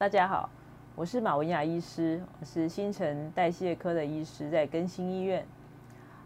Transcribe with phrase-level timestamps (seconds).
[0.00, 0.48] 大家好，
[0.94, 5.44] 我是马文雅医师，我是新陈代谢科的医师，在更新医院。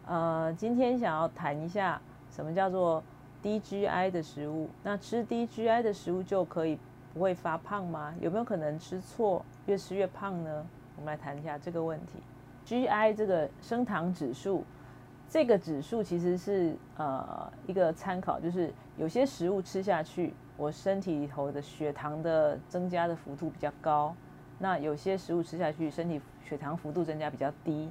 [0.04, 1.98] 呃，今天想要谈一下
[2.30, 3.03] 什么叫做
[3.40, 4.69] 低 GI 的食物。
[4.82, 6.79] 那吃低 GI 的食物就可以
[7.14, 8.14] 不会发胖吗？
[8.21, 10.66] 有没有可能吃错，越吃越胖呢？
[10.96, 12.18] 我们来谈一下这个问题。
[12.66, 14.66] GI 这个升糖指数，
[15.30, 20.34] 这个指数其实是呃一个参考，就是有些食物吃下去。
[20.62, 24.14] 我身体里头的血糖的增加的幅度比较高，
[24.61, 27.90] 那有些食物吃下去，身体血糖幅度增加比较低，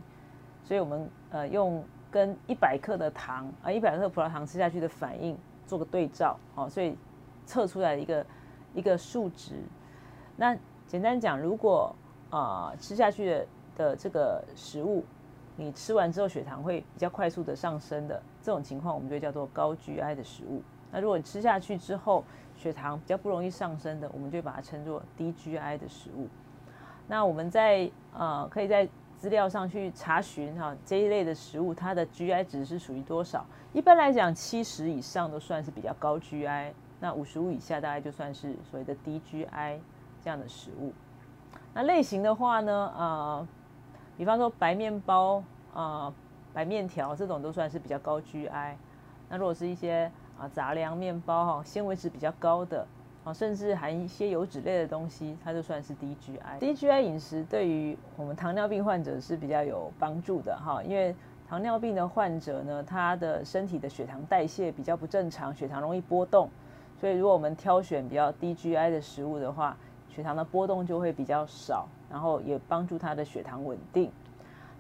[0.63, 6.97] 所以我们呃用跟一百克的糖啊，一百克葡萄糖吃下去的反应做个对照，哦，所以
[7.45, 8.25] 测出来一个
[8.73, 9.61] 一个数值。
[10.37, 10.57] 那
[10.87, 11.93] 简单讲，如果
[12.29, 15.03] 啊吃下去的的这个食物，
[15.57, 20.61] 你吃完之后血糖会比较快速的上升的这种情况，我们就叫做高 GI 的食物。
[20.93, 22.23] 那如果你吃下去之后，
[22.61, 26.27] 血糖比较不容易上升的，我们就把它称作低 GI 的食物。
[27.07, 28.87] 那我们在呃，可以在
[29.17, 33.43] 资料上去查询哈，这一类的食物它的 GI 值是属于多少？
[33.73, 39.79] 一般来讲，七十以上都算是比较高 GI，那五十五以下大概就算是所谓的低 GI
[40.23, 40.93] 这样的食物。
[41.73, 43.47] 那类型的话呢，呃，
[44.17, 46.13] 比方说白面包啊、
[46.53, 48.75] 白面条这种都算是比较高 GI。
[49.29, 52.83] 那如果是一些啊，杂粮面包哈，纤维质比较高的，
[53.23, 56.57] 啊，甚至含一些油脂类的东西，它就算是低 GI。
[56.59, 61.15] 低 GI 饮食对于我们糖尿病患者是比较有帮助的哈，因为
[61.47, 66.49] 糖尿病的患者呢，他的身体的血糖代谢比较不正常，血糖容易波动，
[66.99, 69.77] 所以如果我们挑选比较低 GI 的食物的话，
[70.09, 74.11] 血糖的波动就会比较少，然后也帮助他的血糖稳定。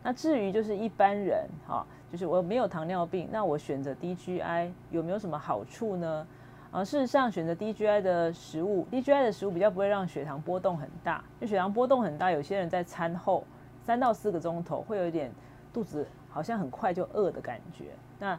[0.03, 1.85] 那至于就是一般人哈。
[2.11, 6.27] 就是我没有糖尿病，那我选择低 GI 有没有什么好处呢？
[6.69, 11.23] 啊，事实上选择低 GI 的食物，低 GI 的食物比较不会让血糖波动很大。
[11.39, 13.45] 就血糖波动很大，有些人在餐后
[13.81, 15.31] 三到四个钟头会有一点
[15.71, 17.85] 肚子好像很快就饿的感觉。
[18.19, 18.37] 那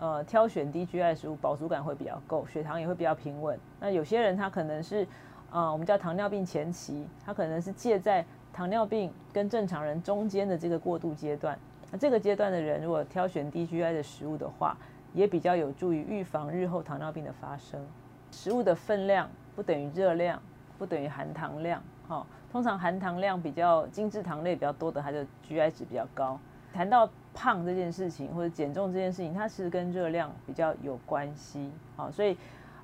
[0.00, 3.56] 呃，挑选低 GI 食物，饱足感会比较够，血糖也会比较平稳。
[3.78, 5.06] 那有些人他可能是
[5.48, 11.58] 啊，我们叫糖尿病前期，他可能是借在糖尿病跟正常人中间的这个过渡阶段。
[11.90, 14.76] 那这个阶段的人，如果挑选低 GI 的食物的话，
[15.12, 17.84] 也比较有助于预防日后糖尿病的发生。
[18.30, 20.40] 食物的分量不等于热量，
[20.78, 21.82] 不等于含糖量。
[22.08, 26.38] 哈，通常含糖量比较精制糖类比较多的，它的 GI 值比较高。
[26.72, 31.70] 谈到胖这件事情或者减重这件事情，它其实跟热量比较有关系。
[31.94, 32.34] 好，所以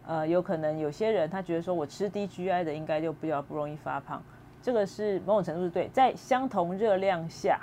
[0.07, 4.23] 呃，有可能有些人他觉得说我吃低 GI 的应该就比较不容易发胖，
[4.61, 7.61] 这个是某种程度是对，在相同热量下。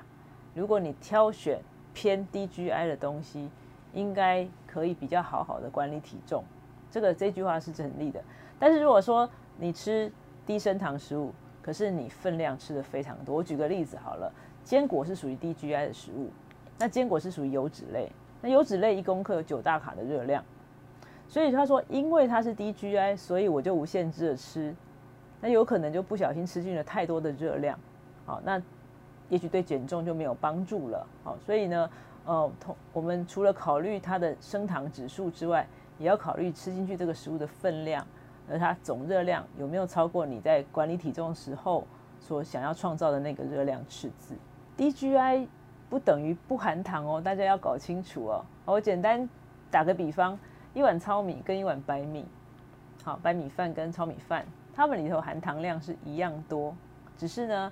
[0.53, 1.59] 如果你挑选
[1.93, 3.49] 偏低 GI 的东西，
[3.93, 6.43] 应该可以比较好好的管理体重。
[6.89, 8.23] 这个这句话是成立的。
[8.57, 10.11] 但是如果说你吃
[10.45, 13.35] 低升糖食物，可是你分量吃的非常多。
[13.35, 14.31] 我举个例子好了，
[14.63, 16.29] 坚果是属于低 GI 的食物，
[16.79, 18.09] 那坚果是属于油脂类，
[18.41, 20.43] 那油脂类一公克有九大卡的热量，
[21.27, 24.73] 所以他说因为它是低 GI，所以我就无限制的吃，
[25.45, 27.77] 那有可能就不小心吃进了太多的热量。
[28.25, 28.59] 好，那。
[29.27, 31.89] 也许对减重就没有帮助了，好，所以呢，
[32.25, 35.67] 呃，同我们除了考虑它的升糖指数之外，
[35.97, 38.05] 也要考虑吃进去这个食物的分量，
[38.47, 41.87] 而它总热量有没有超过你在管理体重时候
[42.19, 44.35] 所想要创造的那个热量赤字。
[44.77, 45.47] 低 GI
[45.89, 48.45] 不等于不含糖哦，大家要搞清楚哦。
[48.65, 49.27] 我简单
[49.71, 50.37] 打个比方，
[50.75, 52.23] 一碗糙米跟一碗白米，
[53.03, 56.75] 好，白米饭跟糙米饭，它们里头含糖量是一样多，
[57.17, 57.71] 只是呢。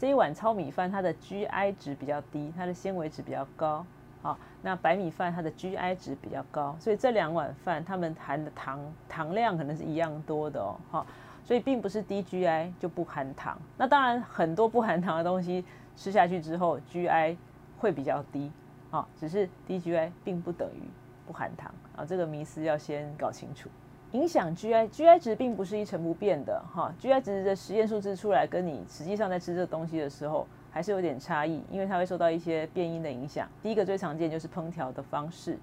[0.00, 3.84] 这一碗糙米饭，它的 GI 值比较低，它的纤维值比较高。
[4.22, 10.78] 好，那白米饭它的 GI 值比较高，所以这两碗饭它们含的糖糖量可能是一样多的哦。
[10.88, 11.04] 好，
[11.42, 13.60] 所以并不是低 GI 就不含糖。
[13.76, 15.64] 那当然，很多不含糖的东西
[15.96, 17.36] 吃下去之后，GI
[17.80, 18.52] 会比较低。
[18.90, 20.82] 好，只是低 GI 并不等于
[21.26, 23.68] 不含糖啊，这个迷思要先搞清楚。
[24.12, 26.90] 影响 GI，GI 值并不是一成不变的哈。
[26.98, 33.46] GI 值的实验数字出来，跟你实际上在吃这个东西的时候，还是有点差异，因为它会受到一些变因的影响。
[33.62, 35.58] 第一个最常见就是烹调的方式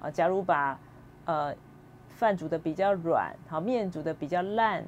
[0.00, 0.78] 啊，假如把
[1.24, 1.52] 呃
[2.08, 4.84] 饭煮的比较软，好面煮的比较烂，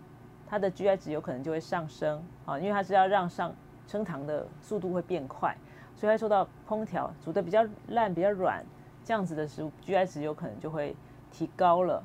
[0.46, 3.52] 它的 GI 值有可能就会上升啊，因为它是要让上
[3.88, 5.52] 升糖的速度会变快，
[5.96, 8.64] 所以会受到烹调煮的比较烂、比较软
[9.04, 10.94] 这样子的食物，GI 值有可能就会
[11.32, 12.00] 提高了。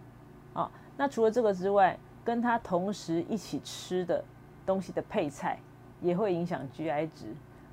[0.98, 4.24] 那除了这个之外，跟他同时一起吃的
[4.66, 5.60] 东西的配菜
[6.02, 7.28] 也会影响 GI 值，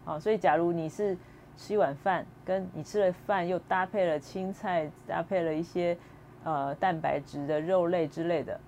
[0.05, 1.17] 好，所以假如你是
[1.57, 5.97] 吃一碗饭，跟你吃了饭又搭配了青菜，搭配了一些
[6.45, 8.59] 呃蛋白质的肉类之类的，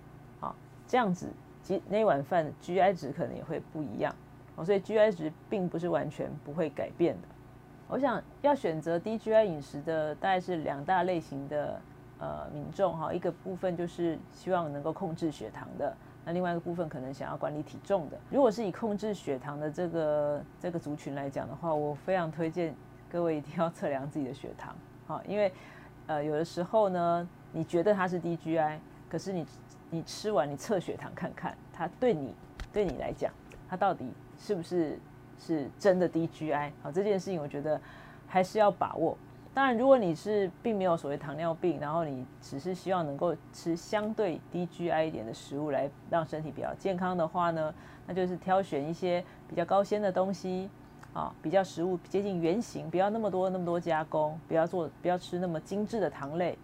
[0.40, 0.54] 好，
[0.86, 1.28] 这样子
[1.62, 4.14] 即那碗饭 GI 值可能也会不一样
[4.56, 7.28] 哦，所以 GI 值并不是完全不会改变的。
[7.88, 11.80] 我想要选择低 GI 饮食的大概是两大类型的
[12.24, 15.94] 呃民众哈，一个部分就是希望能够控制血糖的，
[16.24, 18.18] 那另外一个部分可能想要管理体重的。
[18.30, 22.74] 如果是以控制血糖的这个这个族群来讲的话，我非常推荐
[23.10, 24.74] 各位一定要测量自己的血糖
[25.06, 25.52] 啊，因为
[26.06, 28.78] 呃有的时候呢，你觉得它是低 GI，
[29.10, 29.46] 可是你
[29.90, 32.34] 你吃完你测血糖看看，它对你
[32.72, 33.30] 对你来讲，
[33.68, 34.98] 它到底是不是？
[35.36, 37.78] 是真的低 GI 好这件事情，我觉得
[38.26, 39.18] 还是要把握。
[39.54, 47.72] 当然，如果你是并没有所谓糖尿病，然后你只是希望能够吃相对低 GI 一点的食物来让身体比较健康的话呢，
[48.04, 50.68] 那就是挑选一些比较高纤的东西
[51.12, 56.58] 啊，比较食物接近原形，不要那么多那么多加工，不要做不要吃那么精致的糖类。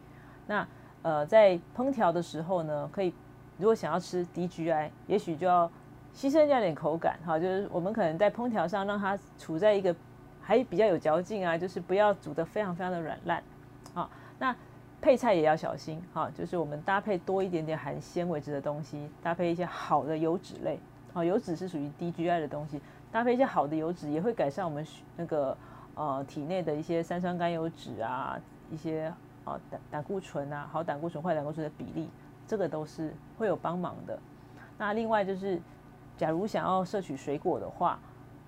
[0.48, 0.66] 那
[1.02, 3.14] 呃，在烹调的时候呢，可以
[3.56, 5.70] 如果想要吃低 GI，也许就要。
[6.12, 9.94] 牺牲掉点口感，哈，就是我们可能在烹调上让它处在一个
[10.40, 13.42] 还比较有嚼劲啊，就是不要煮得非常非常的软烂，
[13.94, 14.08] 啊，
[14.38, 14.54] 那
[15.00, 20.78] 配菜也要小心，哈，就是我们搭配多一点点含纤维质的东西，搭配一些好的油脂类，
[21.14, 22.80] 啊，油脂是属于低 GI 的东西，
[23.12, 25.56] 搭配一些好的油脂也会改善我们那个
[25.94, 28.38] 呃体内的一些三酸甘油脂啊，
[28.70, 29.12] 一些
[29.44, 32.08] 啊胆胆固醇啊，好胆固醇坏胆固醇的比例，
[32.46, 34.18] 这个都是会有帮忙的。
[34.78, 35.60] 那另外就是。
[36.16, 37.98] 假如想要摄取水果的话，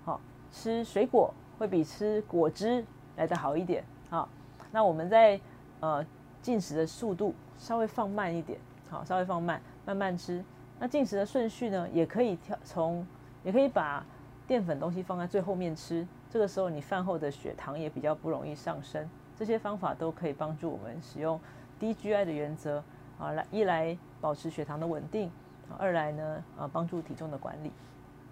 [0.05, 2.83] 好吃水果会比吃果汁
[3.15, 3.83] 来得好一点。
[4.09, 4.27] 好，
[4.71, 5.39] 那我们在
[5.79, 6.05] 呃
[6.41, 8.59] 进食的速度稍微放慢一点，
[8.89, 10.43] 好，稍微放慢，慢慢吃。
[10.79, 13.05] 那进食的顺序呢，也可以调从，
[13.43, 14.05] 也可以把
[14.45, 16.05] 淀粉东西放在最后面吃。
[16.29, 19.09] 这个时候你饭后的血糖也比较不容易上升。
[19.35, 21.39] 这些方法都可以帮助我们使用
[21.79, 22.83] 低 GI 的原则
[23.17, 25.31] 啊，来一来保持血糖的稳定。
[25.77, 27.71] 二来呢，呃，帮助体重的管理。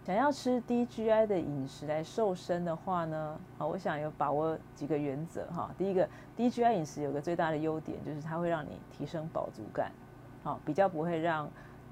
[0.03, 5.69] 想要吃低 GI 的饮食来瘦身的话呢，啊，我想有把握几个原则哈。
[5.77, 9.91] 第一个，低 GI 饮食有个最大的优点就是它会让你提升饱足感，
[10.43, 11.47] 好，比较不会让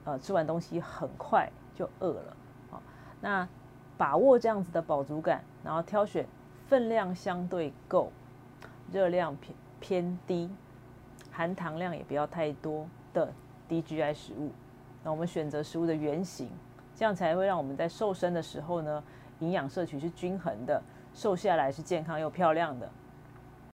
[0.06, 2.36] 呃吃完东西很快就饿了。
[2.72, 2.82] 好，
[3.22, 3.48] 那
[3.96, 6.26] 把握这样子的饱足感，然后挑选
[6.68, 8.12] 分量相对够、
[8.92, 10.50] 热量偏偏低、
[11.32, 13.32] 含糖量也不要太多的
[13.68, 14.50] 低 GI 食物。
[15.04, 16.50] 那我们选择食物的原型，
[17.00, 19.02] 这样才会让我们在瘦身的时候呢，
[19.40, 22.90] 营养摄取是均衡的，瘦下来是健康又漂亮的。